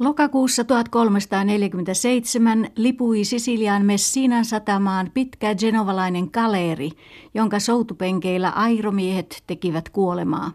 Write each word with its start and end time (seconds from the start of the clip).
Lokakuussa 0.00 0.64
1347 0.64 2.68
lipui 2.76 3.24
Sisilian 3.24 3.84
Messinan 3.84 4.44
satamaan 4.44 5.10
pitkä 5.14 5.54
genovalainen 5.54 6.30
kaleeri, 6.30 6.90
jonka 7.34 7.58
soutupenkeillä 7.58 8.50
airomiehet 8.50 9.42
tekivät 9.46 9.88
kuolemaa. 9.88 10.52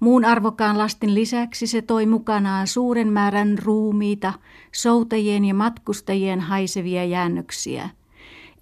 Muun 0.00 0.24
arvokkaan 0.24 0.78
lastin 0.78 1.14
lisäksi 1.14 1.66
se 1.66 1.82
toi 1.82 2.06
mukanaan 2.06 2.66
suuren 2.66 3.08
määrän 3.08 3.58
ruumiita, 3.58 4.32
soutajien 4.72 5.44
ja 5.44 5.54
matkustajien 5.54 6.40
haisevia 6.40 7.04
jäännöksiä. 7.04 7.88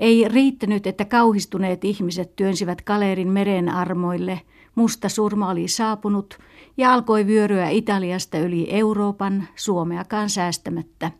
Ei 0.02 0.28
riittänyt, 0.28 0.86
että 0.86 1.04
kauhistuneet 1.04 1.84
ihmiset 1.84 2.36
työnsivät 2.36 2.82
kaleerin 2.82 3.28
meren 3.28 3.68
armoille. 3.68 4.40
Musta 4.74 5.08
surma 5.08 5.50
oli 5.50 5.68
saapunut– 5.68 6.38
ja 6.76 6.92
alkoi 6.92 7.26
vyöryä 7.26 7.68
Italiasta 7.68 8.38
yli 8.38 8.66
Euroopan, 8.70 9.48
Suomeakaan 9.56 10.30
säästämättä. 10.30 11.10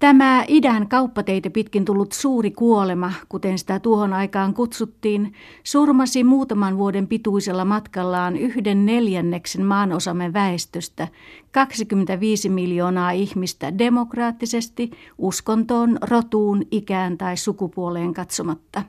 Tämä 0.00 0.44
idän 0.48 0.88
kauppateitä 0.88 1.50
pitkin 1.50 1.84
tullut 1.84 2.12
suuri 2.12 2.50
kuolema, 2.50 3.12
kuten 3.28 3.58
sitä 3.58 3.78
tuohon 3.78 4.12
aikaan 4.12 4.54
kutsuttiin, 4.54 5.32
surmasi 5.64 6.24
muutaman 6.24 6.78
vuoden 6.78 7.06
pituisella 7.06 7.64
matkallaan 7.64 8.36
yhden 8.36 8.86
neljänneksen 8.86 9.64
maanosamme 9.64 10.32
väestöstä, 10.32 11.08
25 11.52 12.48
miljoonaa 12.48 13.10
ihmistä 13.10 13.78
demokraattisesti, 13.78 14.90
uskontoon, 15.18 15.98
rotuun, 16.02 16.62
ikään 16.70 17.18
tai 17.18 17.36
sukupuoleen 17.36 18.14
katsomatta. 18.14 18.82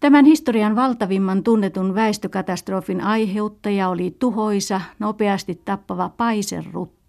Tämän 0.00 0.24
historian 0.24 0.76
valtavimman 0.76 1.42
tunnetun 1.42 1.94
väestökatastrofin 1.94 3.00
aiheuttaja 3.00 3.88
oli 3.88 4.16
tuhoisa, 4.18 4.80
nopeasti 4.98 5.60
tappava 5.64 6.08
paiserutto, 6.08 7.03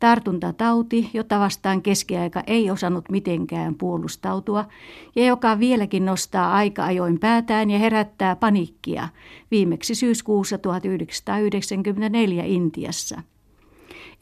tartuntatauti, 0.00 1.10
jota 1.14 1.40
vastaan 1.40 1.82
keskiaika 1.82 2.42
ei 2.46 2.70
osannut 2.70 3.08
mitenkään 3.10 3.74
puolustautua 3.74 4.64
ja 5.16 5.26
joka 5.26 5.58
vieläkin 5.58 6.04
nostaa 6.04 6.52
aika 6.52 6.84
ajoin 6.84 7.20
päätään 7.20 7.70
ja 7.70 7.78
herättää 7.78 8.36
paniikkia, 8.36 9.08
viimeksi 9.50 9.94
syyskuussa 9.94 10.58
1994 10.58 12.44
Intiassa. 12.44 13.22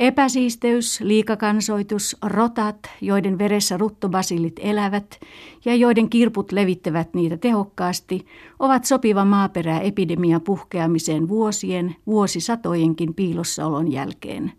Epäsiisteys, 0.00 1.00
liikakansoitus, 1.00 2.16
rotat, 2.22 2.78
joiden 3.00 3.38
veressä 3.38 3.76
ruttobasilit 3.76 4.60
elävät 4.62 5.20
ja 5.64 5.74
joiden 5.74 6.10
kirput 6.10 6.52
levittävät 6.52 7.14
niitä 7.14 7.36
tehokkaasti, 7.36 8.26
ovat 8.58 8.84
sopiva 8.84 9.24
maaperä 9.24 9.80
epidemia 9.80 10.40
puhkeamiseen 10.40 11.28
vuosien, 11.28 11.96
vuosisatojenkin 12.06 13.14
piilossaolon 13.14 13.92
jälkeen. 13.92 14.52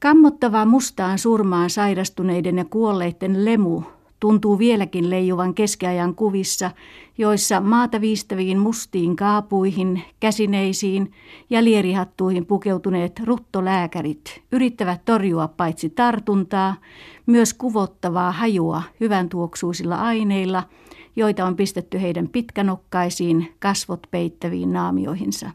Kammottava 0.00 0.64
mustaan 0.64 1.18
surmaan 1.18 1.70
sairastuneiden 1.70 2.58
ja 2.58 2.64
kuolleiden 2.64 3.44
lemu 3.44 3.82
tuntuu 4.20 4.58
vieläkin 4.58 5.10
leijuvan 5.10 5.54
keskiajan 5.54 6.14
kuvissa, 6.14 6.70
joissa 7.18 7.60
maata 7.60 8.00
viistäviin 8.00 8.58
mustiin 8.58 9.16
kaapuihin, 9.16 10.02
käsineisiin 10.20 11.12
ja 11.50 11.64
lierihattuihin 11.64 12.46
pukeutuneet 12.46 13.20
ruttolääkärit 13.24 14.42
yrittävät 14.52 15.04
torjua 15.04 15.48
paitsi 15.48 15.90
tartuntaa, 15.90 16.74
myös 17.26 17.54
kuvottavaa 17.54 18.32
hajua 18.32 18.82
hyvän 19.00 19.28
tuoksuisilla 19.28 19.96
aineilla, 19.96 20.62
joita 21.16 21.44
on 21.44 21.56
pistetty 21.56 22.00
heidän 22.00 22.28
pitkänokkaisiin, 22.28 23.52
kasvot 23.58 24.06
peittäviin 24.10 24.72
naamioihinsa. 24.72 25.50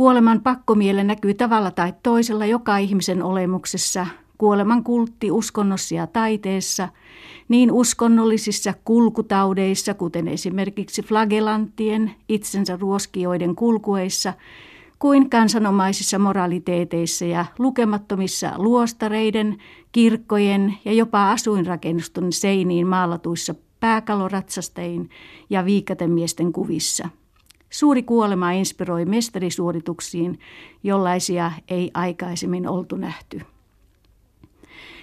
Kuoleman 0.00 0.40
pakkomielle 0.40 1.04
näkyy 1.04 1.34
tavalla 1.34 1.70
tai 1.70 1.92
toisella 2.02 2.46
joka 2.46 2.78
ihmisen 2.78 3.22
olemuksessa, 3.22 4.06
kuoleman 4.38 4.84
kultti 4.84 5.30
uskonnossa 5.30 5.94
ja 5.94 6.06
taiteessa, 6.06 6.88
niin 7.48 7.72
uskonnollisissa 7.72 8.74
kulkutaudeissa, 8.84 9.94
kuten 9.94 10.28
esimerkiksi 10.28 11.02
flagellanttien, 11.02 12.14
itsensä 12.28 12.76
ruoskijoiden 12.80 13.54
kulkueissa, 13.54 14.34
kuin 14.98 15.30
kansanomaisissa 15.30 16.18
moraliteeteissa 16.18 17.24
ja 17.24 17.44
lukemattomissa 17.58 18.52
luostareiden, 18.56 19.58
kirkkojen 19.92 20.74
ja 20.84 20.92
jopa 20.92 21.30
asuinrakennusten 21.30 22.32
seiniin 22.32 22.86
maalatuissa 22.86 23.54
pääkaloratsastein 23.80 25.10
ja 25.50 25.64
viikatemiesten 25.64 26.52
kuvissa. 26.52 27.08
Suuri 27.70 28.02
kuolema 28.02 28.50
inspiroi 28.50 29.04
mestarisuorituksiin, 29.04 30.38
jollaisia 30.82 31.52
ei 31.68 31.90
aikaisemmin 31.94 32.68
oltu 32.68 32.96
nähty. 32.96 33.40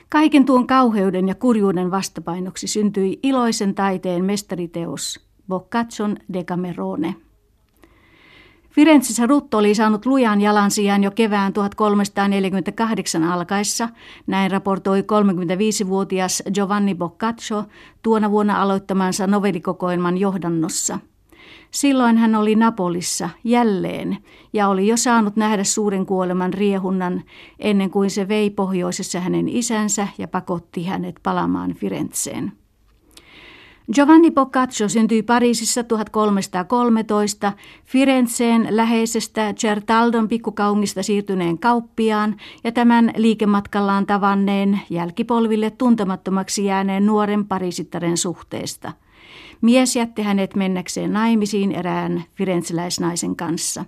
Kaiken 0.09 0.45
tuon 0.45 0.67
kauheuden 0.67 1.27
ja 1.27 1.35
kurjuuden 1.35 1.91
vastapainoksi 1.91 2.67
syntyi 2.67 3.19
iloisen 3.23 3.75
taiteen 3.75 4.25
mestariteos 4.25 5.27
Boccaccion 5.47 6.17
Decamerone. 6.33 7.15
Firenzessä 8.69 9.25
Rutto 9.25 9.57
oli 9.57 9.75
saanut 9.75 10.05
lujan 10.05 10.41
jalansijan 10.41 11.03
jo 11.03 11.11
kevään 11.11 11.53
1348 11.53 13.23
alkaessa, 13.23 13.89
näin 14.27 14.51
raportoi 14.51 15.01
35-vuotias 15.01 16.43
Giovanni 16.53 16.95
Boccaccio 16.95 17.63
tuona 18.01 18.31
vuonna 18.31 18.61
aloittamansa 18.61 19.27
novellikokoelman 19.27 20.17
johdannossa– 20.17 20.99
Silloin 21.77 22.17
hän 22.17 22.35
oli 22.35 22.55
Napolissa 22.55 23.29
jälleen 23.43 24.17
ja 24.53 24.67
oli 24.67 24.87
jo 24.87 24.97
saanut 24.97 25.35
nähdä 25.35 25.63
suuren 25.63 26.05
kuoleman 26.05 26.53
riehunnan 26.53 27.23
ennen 27.59 27.89
kuin 27.89 28.09
se 28.09 28.27
vei 28.27 28.49
pohjoisessa 28.49 29.19
hänen 29.19 29.49
isänsä 29.49 30.07
ja 30.17 30.27
pakotti 30.27 30.85
hänet 30.85 31.15
palamaan 31.23 31.73
Firenzeen. 31.73 32.51
Giovanni 33.93 34.31
Boccaccio 34.31 34.89
syntyi 34.89 35.23
Pariisissa 35.23 35.83
1313 35.83 37.53
Firenzeen 37.85 38.67
läheisestä 38.69 39.53
Certaldon 39.53 40.27
pikkukaungista 40.27 41.03
siirtyneen 41.03 41.59
kauppiaan 41.59 42.35
ja 42.63 42.71
tämän 42.71 43.11
liikematkallaan 43.17 44.05
tavanneen 44.05 44.79
jälkipolville 44.89 45.69
tuntemattomaksi 45.69 46.65
jääneen 46.65 47.05
nuoren 47.05 47.45
parisittaren 47.45 48.17
suhteesta– 48.17 48.93
Mies 49.61 49.95
jätti 49.95 50.21
hänet 50.21 50.55
mennäkseen 50.55 51.13
naimisiin 51.13 51.71
erään 51.71 52.23
firenzeläisnaisen 52.35 53.35
kanssa. 53.35 53.85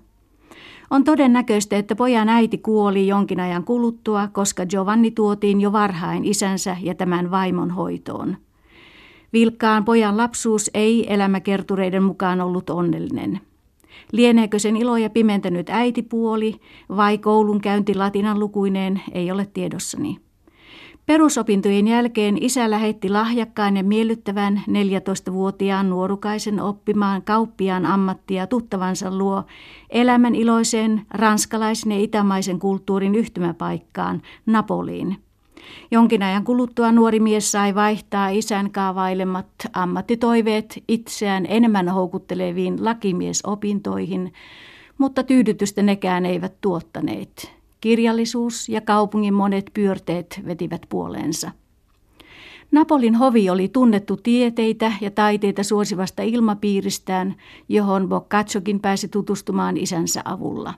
On 0.90 1.04
todennäköistä, 1.04 1.78
että 1.78 1.96
pojan 1.96 2.30
äiti 2.30 2.58
kuoli 2.58 3.08
jonkin 3.08 3.40
ajan 3.40 3.64
kuluttua, 3.64 4.28
koska 4.28 4.66
Giovanni 4.66 5.12
tuotiin 5.12 5.62
jo 5.62 5.72
varhain 5.72 6.26
isänsä 6.26 6.78
ja 6.82 6.96
tämän 6.96 7.32
vaimon 7.32 7.72
hoitoon. 7.72 8.38
Vilkkaan 9.34 9.86
pojan 9.86 10.18
lapsuus 10.18 10.72
ei 10.74 11.14
elämäkertureiden 11.14 12.04
mukaan 12.04 12.42
ollut 12.42 12.70
onnellinen. 12.70 13.40
Lieneekö 14.12 14.60
sen 14.60 14.78
iloja 14.78 15.10
pimentänyt 15.10 15.70
äitipuoli 15.70 16.60
vai 16.96 17.18
koulunkäynti 17.18 17.96
latinan 17.96 18.40
lukuineen 18.40 19.02
ei 19.12 19.32
ole 19.32 19.50
tiedossani. 19.54 20.20
Perusopintojen 21.10 21.88
jälkeen 21.88 22.44
isä 22.44 22.70
lähetti 22.70 23.10
lahjakkaan 23.10 23.78
ja 23.78 23.84
miellyttävän 23.84 24.62
14-vuotiaan 24.68 25.90
nuorukaisen 25.90 26.60
oppimaan 26.60 27.22
kauppiaan 27.22 27.86
ammattia 27.86 28.48
tuttavansa 28.48 29.18
luo 29.18 29.44
elämän 29.90 30.36
iloiseen 30.36 31.02
ranskalaisen 31.12 31.92
ja 31.92 32.00
itämaisen 32.00 32.60
kulttuurin 32.60 33.16
yhtymäpaikkaan 33.16 34.22
Napoliin. 34.46 35.18
Jonkin 35.92 36.24
ajan 36.24 36.44
kuluttua 36.44 36.92
nuori 36.92 37.20
mies 37.20 37.52
sai 37.52 37.76
vaihtaa 37.76 38.30
isän 38.30 38.72
kaavailemat 38.72 39.48
ammattitoiveet 39.74 40.84
itseään 40.88 41.46
enemmän 41.50 41.90
houkutteleviin 41.90 42.86
lakimiesopintoihin, 42.86 44.34
mutta 44.98 45.24
tyydytystä 45.24 45.84
nekään 45.84 46.26
eivät 46.26 46.54
tuottaneet. 46.62 47.59
Kirjallisuus 47.82 48.70
ja 48.70 48.82
kaupungin 48.82 49.34
monet 49.34 49.66
pyörteet 49.74 50.42
vetivät 50.46 50.82
puoleensa. 50.90 51.52
Napolin 52.72 53.16
hovi 53.16 53.50
oli 53.50 53.68
tunnettu 53.68 54.18
tieteitä 54.18 54.92
ja 55.02 55.12
taiteita 55.12 55.64
suosivasta 55.64 56.24
ilmapiiristään, 56.24 57.36
johon 57.70 58.10
Boccaciokin 58.10 58.80
pääsi 58.80 59.08
tutustumaan 59.08 59.78
isänsä 59.78 60.22
avulla. 60.26 60.74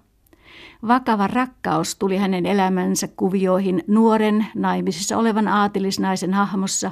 Vakava 0.87 1.27
rakkaus 1.27 1.95
tuli 1.95 2.17
hänen 2.17 2.45
elämänsä 2.45 3.07
kuvioihin 3.07 3.83
nuoren, 3.87 4.45
naimisissa 4.55 5.17
olevan 5.17 5.47
aatelisnaisen 5.47 6.33
hahmossa, 6.33 6.91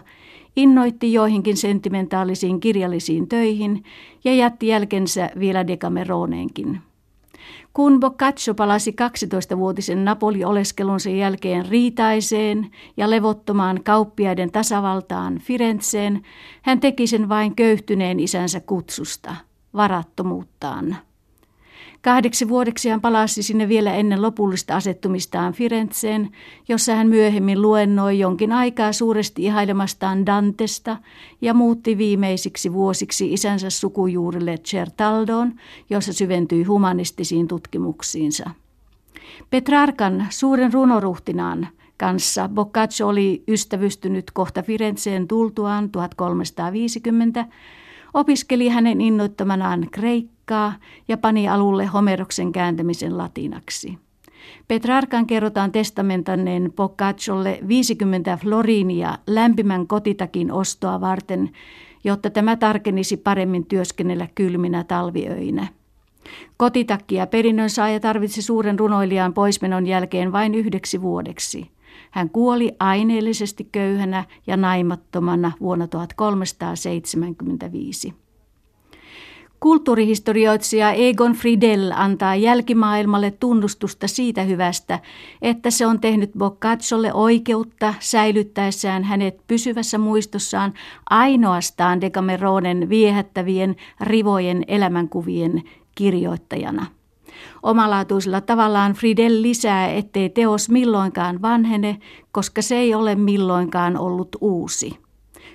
innoitti 0.55 1.13
joihinkin 1.13 1.57
sentimentaalisiin 1.57 2.59
kirjallisiin 2.59 3.27
töihin 3.27 3.83
ja 4.23 4.35
jätti 4.35 4.67
jälkensä 4.67 5.29
vielä 5.39 5.67
Decameroneenkin. 5.67 6.81
Kun 7.73 7.99
Boccaccio 7.99 8.53
palasi 8.55 8.91
12-vuotisen 8.91 10.05
Napoli-oleskelunsa 10.05 11.09
jälkeen 11.09 11.65
riitaiseen 11.65 12.71
ja 12.97 13.09
levottomaan 13.09 13.83
kauppiaiden 13.83 14.51
tasavaltaan 14.51 15.39
Firenzeen, 15.39 16.21
hän 16.61 16.79
teki 16.79 17.07
sen 17.07 17.29
vain 17.29 17.55
köyhtyneen 17.55 18.19
isänsä 18.19 18.59
kutsusta, 18.59 19.35
varattomuuttaan. 19.73 20.97
Kahdeksi 22.01 22.49
vuodeksi 22.49 22.89
hän 22.89 23.01
palasi 23.01 23.43
sinne 23.43 23.67
vielä 23.67 23.93
ennen 23.93 24.21
lopullista 24.21 24.75
asettumistaan 24.75 25.53
Firenzeen, 25.53 26.29
jossa 26.67 26.95
hän 26.95 27.07
myöhemmin 27.07 27.61
luennoi 27.61 28.19
jonkin 28.19 28.51
aikaa 28.51 28.91
suuresti 28.93 29.43
ihailemastaan 29.43 30.25
Dantesta 30.25 30.97
ja 31.41 31.53
muutti 31.53 31.97
viimeisiksi 31.97 32.73
vuosiksi 32.73 33.33
isänsä 33.33 33.69
sukujuurille 33.69 34.57
Certaldoon, 34.57 35.53
jossa 35.89 36.13
syventyi 36.13 36.63
humanistisiin 36.63 37.47
tutkimuksiinsa. 37.47 38.49
Petrarkan 39.49 40.27
suuren 40.29 40.73
runoruhtinaan 40.73 41.67
kanssa 41.97 42.49
Boccaccio 42.49 43.07
oli 43.07 43.43
ystävystynyt 43.47 44.31
kohta 44.31 44.63
Firenzeen 44.63 45.27
tultuaan 45.27 45.89
1350, 45.89 47.45
opiskeli 48.13 48.69
hänen 48.69 49.01
innoittamanaan 49.01 49.87
kreikkaa 49.91 50.73
ja 51.07 51.17
pani 51.17 51.49
alulle 51.49 51.85
Homeroksen 51.85 52.51
kääntämisen 52.51 53.17
latinaksi. 53.17 53.97
Petrarkan 54.67 55.25
kerrotaan 55.27 55.71
testamentanneen 55.71 56.71
Boccacciolle 56.75 57.59
50 57.67 58.37
florinia 58.37 59.17
lämpimän 59.27 59.87
kotitakin 59.87 60.51
ostoa 60.51 61.01
varten, 61.01 61.49
jotta 62.03 62.29
tämä 62.29 62.55
tarkenisi 62.55 63.17
paremmin 63.17 63.65
työskennellä 63.65 64.27
kylminä 64.35 64.83
talviöinä. 64.83 65.67
Kotitakki 66.57 67.15
ja 67.15 67.27
perinnön 67.27 67.69
saaja 67.69 67.99
tarvitsi 67.99 68.41
suuren 68.41 68.79
runoilijan 68.79 69.33
poismenon 69.33 69.87
jälkeen 69.87 70.31
vain 70.31 70.55
yhdeksi 70.55 71.01
vuodeksi. 71.01 71.71
Hän 72.11 72.29
kuoli 72.29 72.75
aineellisesti 72.79 73.69
köyhänä 73.71 74.23
ja 74.47 74.57
naimattomana 74.57 75.51
vuonna 75.61 75.87
1375. 75.87 78.13
Kulttuurihistorioitsija 79.59 80.91
Egon 80.91 81.33
Friedel 81.33 81.91
antaa 81.95 82.35
jälkimaailmalle 82.35 83.31
tunnustusta 83.31 84.07
siitä 84.07 84.43
hyvästä, 84.43 84.99
että 85.41 85.71
se 85.71 85.87
on 85.87 85.99
tehnyt 85.99 86.31
Boccacciolle 86.37 87.13
oikeutta 87.13 87.93
säilyttäessään 87.99 89.03
hänet 89.03 89.47
pysyvässä 89.47 89.97
muistossaan 89.97 90.73
ainoastaan 91.09 92.01
Decameronen 92.01 92.89
viehättävien 92.89 93.75
rivojen 94.01 94.63
elämänkuvien 94.67 95.63
kirjoittajana. 95.95 96.85
Omalaatuisella 97.63 98.41
tavallaan 98.41 98.93
Fridel 98.93 99.41
lisää, 99.41 99.91
ettei 99.91 100.29
teos 100.29 100.69
milloinkaan 100.69 101.41
vanhene, 101.41 101.99
koska 102.31 102.61
se 102.61 102.75
ei 102.75 102.95
ole 102.95 103.15
milloinkaan 103.15 103.97
ollut 103.97 104.35
uusi. 104.41 104.99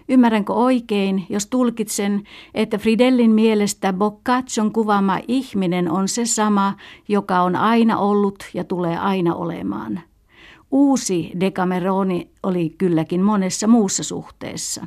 Ymmärränkö 0.09 0.53
oikein, 0.53 1.27
jos 1.29 1.47
tulkitsen, 1.47 2.23
että 2.55 2.79
Fridellin 2.79 3.31
mielestä 3.31 3.93
Boccaccion 3.93 4.73
kuvaama 4.73 5.19
ihminen 5.29 5.91
on 5.91 6.09
se 6.09 6.27
sama, 6.27 6.77
joka 7.09 7.43
on 7.43 7.57
aina 7.57 7.99
ollut 7.99 8.45
ja 8.55 8.65
tulee 8.65 8.99
aina 8.99 9.35
olemaan. 9.35 10.01
Uusi 10.71 11.33
Decameroni 11.41 12.31
oli 12.43 12.75
kylläkin 12.79 13.23
monessa 13.23 13.67
muussa 13.67 14.03
suhteessa. 14.03 14.87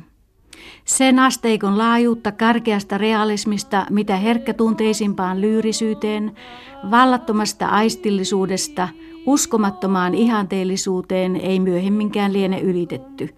Sen 0.84 1.18
asteikon 1.18 1.78
laajuutta 1.78 2.32
karkeasta 2.32 2.98
realismista, 2.98 3.86
mitä 3.90 4.16
herkkätunteisimpaan 4.16 5.40
lyyrisyyteen, 5.40 6.32
vallattomasta 6.90 7.66
aistillisuudesta, 7.66 8.88
uskomattomaan 9.26 10.14
ihanteellisuuteen 10.14 11.36
ei 11.36 11.60
myöhemminkään 11.60 12.32
liene 12.32 12.60
ylitetty. 12.60 13.28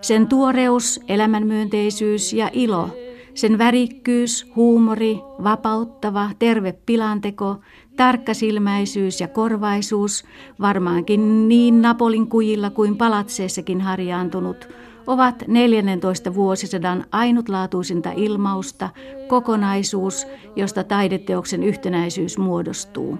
Sen 0.00 0.26
tuoreus, 0.26 1.00
elämänmyönteisyys 1.08 2.32
ja 2.32 2.50
ilo, 2.52 2.88
sen 3.34 3.58
värikkyys, 3.58 4.52
huumori, 4.56 5.18
vapauttava, 5.44 6.30
terve 6.38 6.72
pilanteko, 6.86 7.56
tarkkasilmäisyys 7.96 9.20
ja 9.20 9.28
korvaisuus, 9.28 10.24
varmaankin 10.60 11.48
niin 11.48 11.82
Napolin 11.82 12.26
kujilla 12.26 12.70
kuin 12.70 12.96
palatseessakin 12.96 13.80
harjaantunut– 13.80 14.68
ovat 15.08 15.44
14 15.46 16.34
vuosisadan 16.34 17.04
ainutlaatuisinta 17.12 18.12
ilmausta, 18.16 18.90
kokonaisuus, 19.28 20.26
josta 20.56 20.84
taideteoksen 20.84 21.62
yhtenäisyys 21.62 22.38
muodostuu. 22.38 23.18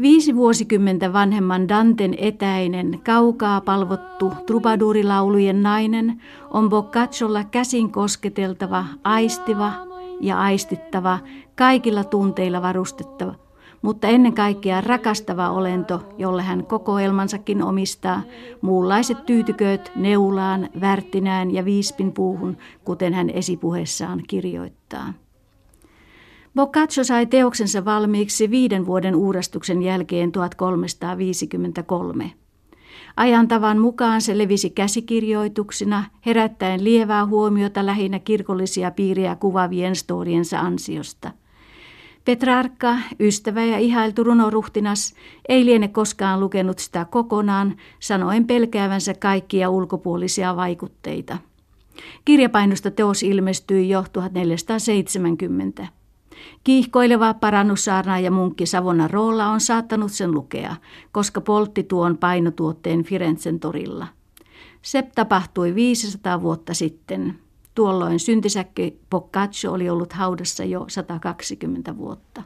Viisi 0.00 0.36
vuosikymmentä 0.36 1.12
vanhemman 1.12 1.68
Danten 1.68 2.14
etäinen, 2.18 3.00
kaukaa 3.04 3.60
palvottu 3.60 4.32
trubadurilaulujen 4.46 5.62
nainen 5.62 6.22
on 6.50 6.68
Boccacciolla 6.68 7.44
käsin 7.44 7.92
kosketeltava, 7.92 8.84
aistiva 9.04 9.72
ja 10.20 10.40
aistittava, 10.40 11.18
kaikilla 11.56 12.04
tunteilla 12.04 12.62
varustettava, 12.62 13.34
mutta 13.84 14.08
ennen 14.08 14.34
kaikkea 14.34 14.80
rakastava 14.80 15.50
olento, 15.50 16.02
jolle 16.18 16.42
hän 16.42 16.66
kokoelmansakin 16.66 17.62
omistaa, 17.62 18.22
muunlaiset 18.60 19.26
tyytykööt 19.26 19.92
neulaan, 19.96 20.68
värttinään 20.80 21.54
ja 21.54 21.64
viispin 21.64 22.12
puuhun, 22.12 22.56
kuten 22.84 23.14
hän 23.14 23.30
esipuheessaan 23.30 24.22
kirjoittaa. 24.28 25.14
Boccaccio 26.54 27.04
sai 27.04 27.26
teoksensa 27.26 27.84
valmiiksi 27.84 28.50
viiden 28.50 28.86
vuoden 28.86 29.16
uurastuksen 29.16 29.82
jälkeen 29.82 30.32
1353. 30.32 32.32
Ajantavan 33.16 33.78
mukaan 33.78 34.20
se 34.20 34.38
levisi 34.38 34.70
käsikirjoituksina, 34.70 36.04
herättäen 36.26 36.84
lievää 36.84 37.26
huomiota 37.26 37.86
lähinnä 37.86 38.18
kirkollisia 38.18 38.90
piiriä 38.90 39.36
kuvavien 39.36 39.96
storiensa 39.96 40.60
ansiosta– 40.60 41.30
Petrarkka, 42.24 42.96
ystävä 43.20 43.64
ja 43.64 43.78
ihailtu 43.78 44.24
runoruhtinas, 44.24 45.14
ei 45.48 45.64
liene 45.64 45.88
koskaan 45.88 46.40
lukenut 46.40 46.78
sitä 46.78 47.04
kokonaan, 47.04 47.76
sanoen 48.00 48.46
pelkäävänsä 48.46 49.14
kaikkia 49.14 49.70
ulkopuolisia 49.70 50.56
vaikutteita. 50.56 51.38
Kirjapainosta 52.24 52.90
teos 52.90 53.22
ilmestyi 53.22 53.88
jo 53.88 54.04
1470. 54.12 55.88
Kiihkoileva 56.64 57.34
parannussaarna 57.34 58.18
ja 58.18 58.30
munkki 58.30 58.66
Savona 58.66 59.08
Roolla 59.08 59.46
on 59.46 59.60
saattanut 59.60 60.12
sen 60.12 60.30
lukea, 60.30 60.76
koska 61.12 61.40
poltti 61.40 61.82
tuon 61.82 62.18
painotuotteen 62.18 63.04
Firenzen 63.04 63.60
torilla. 63.60 64.06
Se 64.82 65.02
tapahtui 65.14 65.74
500 65.74 66.42
vuotta 66.42 66.74
sitten. 66.74 67.43
Tuolloin 67.74 68.20
syntisäkki 68.20 69.00
Boccaccio 69.10 69.72
oli 69.72 69.90
ollut 69.90 70.12
haudassa 70.12 70.64
jo 70.64 70.84
120 70.88 71.96
vuotta. 71.96 72.42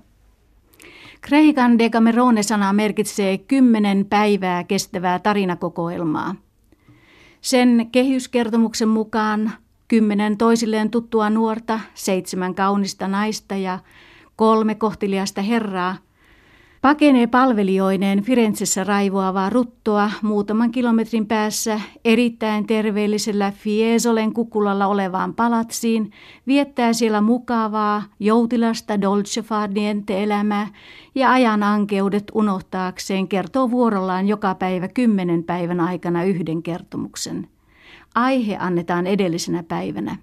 Kreikan 1.21 1.79
Decamerone-sana 1.79 2.73
merkitsee 2.73 3.39
kymmenen 3.39 4.07
päivää 4.07 4.65
kestävää 4.65 5.19
tarinakokoelmaa. 5.19 6.35
Sen 7.41 7.89
kehyskertomuksen 7.93 8.89
mukaan 8.89 9.53
kymmenen 9.89 10.37
toisilleen 10.37 10.91
tuttua 10.91 11.31
nuorta, 11.31 11.81
seitsemän 11.95 12.55
kaunista 12.55 13.09
naista 13.09 13.57
ja 13.57 13.79
kolme 14.37 14.75
kohtiliasta 14.75 15.43
herraa– 15.43 15.97
Pakenee 16.83 17.27
palvelijoineen 17.27 18.23
Firenzessä 18.23 18.85
raivoavaa 18.85 19.51
ruttoa 19.51 20.11
muutaman 20.23 20.71
kilometrin 20.71 21.27
päässä 21.27 21.81
erittäin 22.05 22.67
terveellisellä 22.67 23.51
Fiesolen 23.51 24.33
kukulalla 24.33 24.87
olevaan 24.87 25.35
palatsiin, 25.35 26.11
viettää 26.47 26.93
siellä 26.93 27.21
mukavaa, 27.21 28.03
joutilasta 28.21 29.01
dolce 29.01 29.43
far 29.43 29.71
elämää 30.09 30.67
ja 31.15 31.33
ajan 31.33 31.63
ankeudet 31.63 32.25
unohtaakseen 32.35 33.29
kertoo 33.29 33.71
vuorollaan 33.71 34.29
joka 34.29 34.55
päivä 34.55 34.89
kymmenen 34.89 35.45
päivän 35.45 35.81
aikana 35.81 36.25
yhden 36.25 36.63
kertomuksen. 36.63 37.49
Aihe 38.15 38.57
annetaan 38.61 39.07
edellisenä 39.07 39.63
päivänä. 39.63 40.17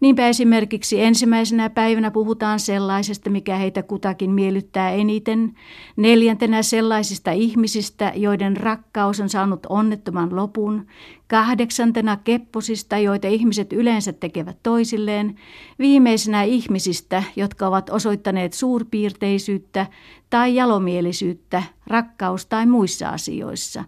Niinpä 0.00 0.28
esimerkiksi 0.28 1.02
ensimmäisenä 1.02 1.70
päivänä 1.70 2.10
puhutaan 2.10 2.60
sellaisesta, 2.60 3.30
mikä 3.30 3.56
heitä 3.56 3.82
kutakin 3.82 4.30
miellyttää 4.30 4.90
eniten, 4.90 5.54
neljäntenä 5.96 6.62
sellaisista 6.62 7.32
ihmisistä, 7.32 8.12
joiden 8.16 8.56
rakkaus 8.56 9.20
on 9.20 9.28
saanut 9.28 9.66
onnettoman 9.68 10.36
lopun, 10.36 10.86
kahdeksantena 11.28 12.16
kepposista, 12.16 12.98
joita 12.98 13.28
ihmiset 13.28 13.72
yleensä 13.72 14.12
tekevät 14.12 14.56
toisilleen, 14.62 15.34
viimeisenä 15.78 16.42
ihmisistä, 16.42 17.22
jotka 17.36 17.66
ovat 17.66 17.90
osoittaneet 17.90 18.52
suurpiirteisyyttä 18.52 19.86
tai 20.30 20.54
jalomielisyyttä 20.54 21.62
rakkaus- 21.86 22.46
tai 22.46 22.66
muissa 22.66 23.08
asioissa. 23.08 23.84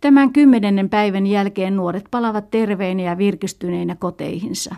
Tämän 0.00 0.32
kymmenennen 0.32 0.88
päivän 0.88 1.26
jälkeen 1.26 1.76
nuoret 1.76 2.04
palavat 2.10 2.50
terveinä 2.50 3.02
ja 3.02 3.18
virkistyneinä 3.18 3.96
koteihinsa. 3.96 4.74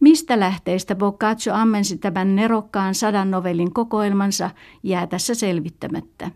Mistä 0.00 0.40
lähteistä 0.40 0.94
Boccaccio 0.94 1.54
ammensi 1.54 1.98
tämän 1.98 2.36
nerokkaan 2.36 2.94
sadan 2.94 3.30
novellin 3.30 3.72
kokoelmansa 3.72 4.50
jää 4.82 5.06
tässä 5.06 5.34
selvittämättä. 5.34 6.30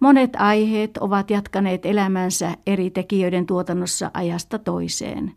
Monet 0.00 0.30
aiheet 0.36 0.96
ovat 0.96 1.30
jatkaneet 1.30 1.86
elämänsä 1.86 2.56
eri 2.66 2.90
tekijöiden 2.90 3.46
tuotannossa 3.46 4.10
ajasta 4.14 4.58
toiseen. 4.58 5.32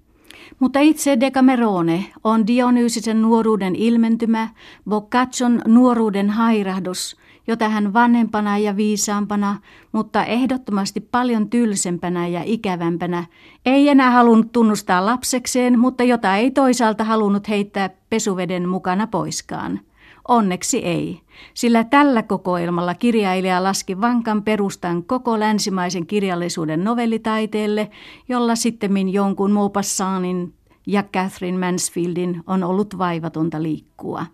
Mutta 0.59 0.79
itse 0.79 1.19
Decamerone 1.19 2.05
on 2.23 2.47
Dionysisen 2.47 3.21
nuoruuden 3.21 3.75
ilmentymä, 3.75 4.49
Boccaccion 4.89 5.61
nuoruuden 5.67 6.29
hairahdus– 6.29 7.15
jota 7.49 7.69
hän 7.69 7.93
vanhempana 7.93 8.57
ja 8.57 8.75
viisaampana, 8.75 9.57
mutta 9.91 10.25
ehdottomasti 10.25 10.99
paljon 10.99 11.49
tylsempänä 11.49 12.27
ja 12.27 12.41
ikävämpänä, 12.45 13.25
ei 13.65 13.89
enää 13.89 14.11
halunnut 14.11 14.51
tunnustaa 14.51 15.05
lapsekseen, 15.05 15.79
mutta 15.79 16.03
jota 16.03 16.35
ei 16.35 16.51
toisaalta 16.51 17.03
halunnut 17.03 17.49
heittää 17.49 17.89
pesuveden 18.09 18.69
mukana 18.69 19.07
poiskaan. 19.07 19.79
Onneksi 20.27 20.77
ei, 20.77 21.21
sillä 21.53 21.83
tällä 21.83 22.23
kokoelmalla 22.23 22.95
kirjailija 22.95 23.63
laski 23.63 24.01
vankan 24.01 24.43
perustan 24.43 25.03
koko 25.03 25.39
länsimaisen 25.39 26.05
kirjallisuuden 26.05 26.83
novellitaiteelle, 26.83 27.89
jolla 28.27 28.55
sitten 28.55 29.09
jonkun 29.09 29.51
Maupassanin 29.51 30.53
ja 30.87 31.03
Catherine 31.03 31.67
Mansfieldin 31.67 32.43
on 32.47 32.63
ollut 32.63 32.97
vaivatonta 32.97 33.63
liikkua. 33.63 34.25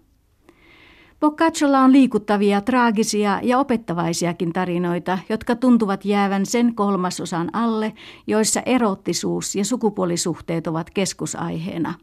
Boccaciolla 1.19 1.79
on 1.79 1.91
liikuttavia, 1.91 2.61
traagisia 2.61 3.39
ja 3.43 3.59
opettavaisiakin 3.59 4.53
tarinoita, 4.53 5.17
jotka 5.29 5.55
tuntuvat 5.55 6.05
jäävän 6.05 6.45
sen 6.45 6.75
kolmasosan 6.75 7.49
alle, 7.53 7.93
joissa 8.27 8.61
erottisuus 8.65 9.55
ja 9.55 9.65
sukupuolisuhteet 9.65 10.67
ovat 10.67 10.89
keskusaiheena. 10.89 11.93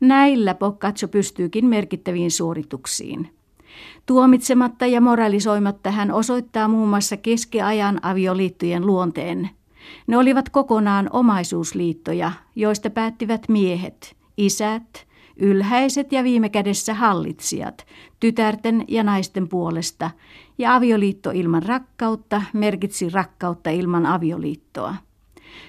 Näillä 0.00 0.54
Boccaccio 0.54 1.08
pystyykin 1.08 1.66
merkittäviin 1.66 2.30
suorituksiin. 2.30 3.30
Tuomitsematta 4.06 4.86
ja 4.86 5.00
moralisoimatta 5.00 5.90
hän 5.90 6.12
osoittaa 6.12 6.68
muun 6.68 6.88
muassa 6.88 7.16
keskiajan 7.16 8.00
avioliittojen 8.02 8.86
luonteen. 8.86 9.50
Ne 10.06 10.18
olivat 10.18 10.48
kokonaan 10.48 11.10
omaisuusliittoja, 11.12 12.32
joista 12.56 12.90
päättivät 12.90 13.48
miehet, 13.48 14.16
isät, 14.36 15.06
ylhäiset 15.38 16.12
ja 16.12 16.24
viime 16.24 16.48
kädessä 16.48 16.94
hallitsijat, 16.94 17.86
tytärten 18.20 18.84
ja 18.88 19.02
naisten 19.02 19.48
puolesta, 19.48 20.10
ja 20.58 20.74
avioliitto 20.74 21.30
ilman 21.30 21.62
rakkautta 21.62 22.42
merkitsi 22.52 23.08
rakkautta 23.08 23.70
ilman 23.70 24.06
avioliittoa. 24.06 24.94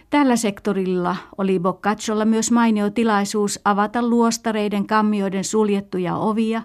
Tällä 0.10 0.36
sektorilla 0.36 1.16
oli 1.38 1.60
Boccaciolla 1.60 2.25
myös 2.25 2.51
mainio 2.51 2.89
tilaisuus 2.89 3.60
avata 3.66 4.08
luostareiden 4.08 4.88
kammioiden 4.88 5.44
suljettuja 5.44 6.16
ovia, 6.16 6.62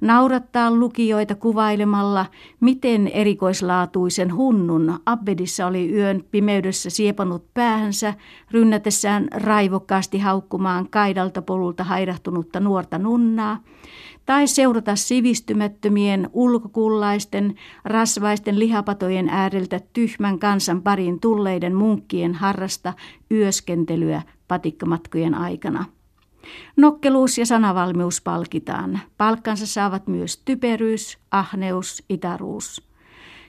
naurattaa 0.00 0.70
lukijoita 0.70 1.34
kuvailemalla, 1.34 2.26
miten 2.60 3.08
erikoislaatuisen 3.08 4.34
hunnun 4.34 4.98
abbedissa 5.06 5.66
oli 5.66 5.92
yön 5.92 6.24
pimeydessä 6.30 6.90
siepanut 6.90 7.54
päähänsä, 7.54 8.14
rynnätessään 8.50 9.28
raivokkaasti 9.34 10.18
haukkumaan 10.18 10.88
kaidalta 10.90 11.42
polulta 11.42 11.84
hairahtunutta 11.84 12.60
nuorta 12.60 12.98
nunnaa, 12.98 13.60
tai 14.26 14.46
seurata 14.46 14.96
sivistymättömien 14.96 16.30
ulkokullaisten, 16.32 17.54
rasvaisten 17.84 18.58
lihapatojen 18.58 19.28
ääreltä 19.28 19.80
tyhmän 19.92 20.38
kansan 20.38 20.82
parin 20.82 21.20
tulleiden 21.20 21.74
munkkien 21.74 22.34
harrasta 22.86 22.92
yöskentelyä 23.30 24.22
patikkamatkojen 24.48 25.34
aikana. 25.34 25.84
Nokkeluus 26.76 27.38
ja 27.38 27.46
sanavalmius 27.46 28.20
palkitaan. 28.20 29.00
Palkkansa 29.16 29.66
saavat 29.66 30.06
myös 30.06 30.42
typeryys, 30.44 31.18
ahneus, 31.30 32.04
itaruus. 32.08 32.82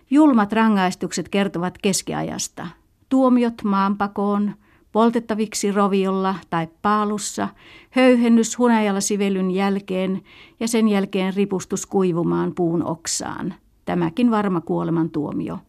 Julmat 0.09 0.53
rangaistukset 0.53 1.29
kertovat 1.29 1.77
keskiajasta. 1.77 2.67
Tuomiot 3.09 3.63
maanpakoon, 3.63 4.55
poltettaviksi 4.91 5.71
roviolla 5.71 6.35
tai 6.49 6.67
paalussa, 6.81 7.47
höyhennys 7.89 8.57
hunajalla 8.57 9.01
sivelyn 9.01 9.51
jälkeen 9.51 10.21
ja 10.59 10.67
sen 10.67 10.87
jälkeen 10.87 11.33
ripustus 11.33 11.85
kuivumaan 11.85 12.53
puun 12.55 12.83
oksaan. 12.83 13.53
Tämäkin 13.85 14.31
varma 14.31 14.61
kuolemantuomio. 14.61 15.59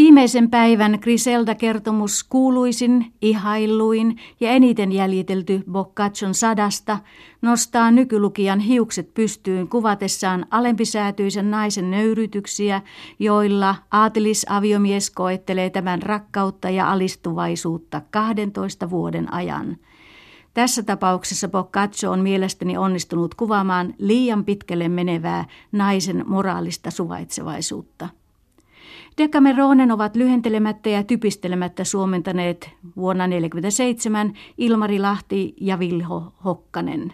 Viimeisen 0.00 0.50
päivän 0.50 0.98
Griselda-kertomus 1.00 2.24
kuuluisin, 2.24 3.12
ihailluin 3.22 4.16
ja 4.40 4.50
eniten 4.50 4.92
jäljitelty 4.92 5.62
Boccaccion 5.72 6.34
sadasta 6.34 6.98
nostaa 7.42 7.90
nykylukijan 7.90 8.60
hiukset 8.60 9.14
pystyyn 9.14 9.68
kuvatessaan 9.68 10.46
alempisäätyisen 10.50 11.50
naisen 11.50 11.90
nöyrytyksiä, 11.90 12.82
joilla 13.18 13.74
aatelisaviomies 13.90 15.10
koettelee 15.10 15.70
tämän 15.70 16.02
rakkautta 16.02 16.70
ja 16.70 16.92
alistuvaisuutta 16.92 18.02
12 18.10 18.90
vuoden 18.90 19.32
ajan. 19.32 19.76
Tässä 20.54 20.82
tapauksessa 20.82 21.48
Boccaccio 21.48 22.10
on 22.10 22.20
mielestäni 22.20 22.76
onnistunut 22.76 23.34
kuvaamaan 23.34 23.94
liian 23.98 24.44
pitkälle 24.44 24.88
menevää 24.88 25.44
naisen 25.72 26.24
moraalista 26.26 26.90
suvaitsevaisuutta. 26.90 28.19
Decameronen 29.18 29.92
ovat 29.92 30.16
lyhentelemättä 30.16 30.88
ja 30.88 31.04
typistelemättä 31.04 31.84
suomentaneet 31.84 32.70
vuonna 32.96 33.24
1947 33.24 34.32
Ilmari 34.58 34.98
Lahti 34.98 35.54
ja 35.60 35.78
Vilho 35.78 36.32
Hokkanen. 36.44 37.12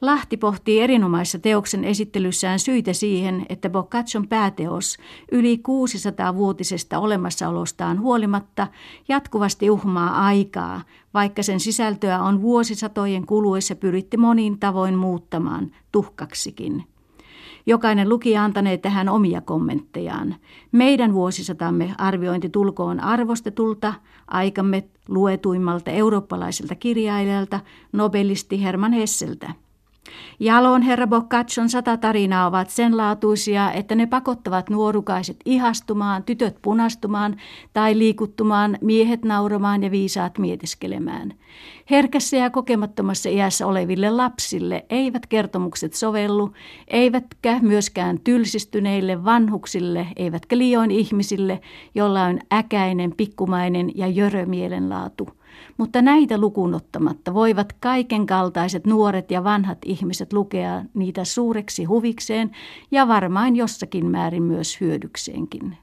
Lahti 0.00 0.36
pohtii 0.36 0.80
erinomaisessa 0.80 1.38
teoksen 1.38 1.84
esittelyssään 1.84 2.58
syitä 2.58 2.92
siihen, 2.92 3.46
että 3.48 3.70
Boccaccion 3.70 4.28
pääteos 4.28 4.96
yli 5.32 5.56
600-vuotisesta 5.56 6.98
olemassaolostaan 6.98 8.00
huolimatta 8.00 8.66
jatkuvasti 9.08 9.70
uhmaa 9.70 10.26
aikaa, 10.26 10.82
vaikka 11.14 11.42
sen 11.42 11.60
sisältöä 11.60 12.22
on 12.22 12.42
vuosisatojen 12.42 13.26
kuluessa 13.26 13.76
pyritti 13.76 14.16
monin 14.16 14.58
tavoin 14.58 14.94
muuttamaan 14.94 15.70
tuhkaksikin. 15.92 16.91
Jokainen 17.66 18.08
lukija 18.08 18.44
antanee 18.44 18.76
tähän 18.76 19.08
omia 19.08 19.40
kommenttejaan. 19.40 20.34
Meidän 20.72 21.12
vuosisatamme 21.12 21.94
arviointi 21.98 22.48
tulkoon 22.48 23.00
arvostetulta, 23.00 23.94
aikamme 24.26 24.84
luetuimmalta 25.08 25.90
eurooppalaiselta 25.90 26.74
kirjailijalta, 26.74 27.60
nobelisti 27.92 28.62
Herman 28.62 28.92
Hesseltä. 28.92 29.52
Jalon 30.40 30.82
herra 30.82 31.06
Boccaccion 31.06 31.68
sata 31.68 31.96
tarinaa 31.96 32.46
ovat 32.46 32.70
sen 32.70 32.96
laatuisia, 32.96 33.72
että 33.72 33.94
ne 33.94 34.06
pakottavat 34.06 34.70
nuorukaiset 34.70 35.36
ihastumaan, 35.44 36.24
tytöt 36.24 36.56
punastumaan 36.62 37.36
tai 37.72 37.98
liikuttumaan, 37.98 38.78
miehet 38.80 39.24
nauramaan 39.24 39.82
ja 39.82 39.90
viisaat 39.90 40.38
mietiskelemään. 40.38 41.34
Herkässä 41.90 42.36
ja 42.36 42.50
kokemattomassa 42.50 43.28
iässä 43.28 43.66
oleville 43.66 44.10
lapsille 44.10 44.84
eivät 44.90 45.26
kertomukset 45.26 45.94
sovellu, 45.94 46.52
eivätkä 46.88 47.58
myöskään 47.62 48.20
tylsistyneille 48.24 49.24
vanhuksille, 49.24 50.06
eivätkä 50.16 50.58
liioin 50.58 50.90
ihmisille, 50.90 51.60
joilla 51.94 52.22
on 52.22 52.38
äkäinen, 52.52 53.12
pikkumainen 53.16 53.90
ja 53.94 54.06
jörö 54.06 54.46
mielenlaatu– 54.46 55.28
mutta 55.76 56.02
näitä 56.02 56.38
lukunottamatta 56.38 57.34
voivat 57.34 57.72
kaiken 57.72 58.26
kaltaiset 58.26 58.86
nuoret 58.86 59.30
ja 59.30 59.44
vanhat 59.44 59.78
ihmiset 59.84 60.32
lukea 60.32 60.84
niitä 60.94 61.24
suureksi 61.24 61.84
huvikseen 61.84 62.50
ja 62.90 63.08
varmaan 63.08 63.56
jossakin 63.56 64.06
määrin 64.06 64.42
myös 64.42 64.80
hyödykseenkin. 64.80 65.76